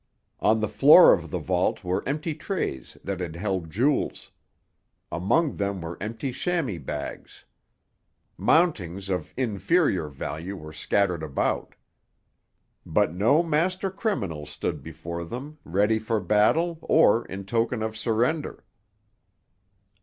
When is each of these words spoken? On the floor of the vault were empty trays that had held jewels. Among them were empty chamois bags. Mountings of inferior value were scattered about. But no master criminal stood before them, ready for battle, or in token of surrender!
On 0.39 0.61
the 0.61 0.67
floor 0.67 1.13
of 1.13 1.29
the 1.29 1.37
vault 1.37 1.83
were 1.83 2.03
empty 2.09 2.33
trays 2.33 2.97
that 3.03 3.19
had 3.19 3.35
held 3.35 3.69
jewels. 3.69 4.31
Among 5.11 5.57
them 5.57 5.79
were 5.79 5.99
empty 6.01 6.31
chamois 6.31 6.79
bags. 6.79 7.45
Mountings 8.35 9.11
of 9.11 9.31
inferior 9.37 10.09
value 10.09 10.55
were 10.55 10.73
scattered 10.73 11.21
about. 11.21 11.75
But 12.83 13.13
no 13.13 13.43
master 13.43 13.91
criminal 13.91 14.47
stood 14.47 14.81
before 14.81 15.23
them, 15.23 15.59
ready 15.63 15.99
for 15.99 16.19
battle, 16.19 16.79
or 16.81 17.25
in 17.25 17.45
token 17.45 17.83
of 17.83 17.95
surrender! 17.95 18.63